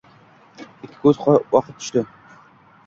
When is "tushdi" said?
1.77-2.07